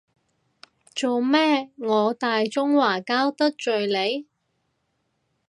[0.95, 4.25] 做咩，我大中華膠得罪你？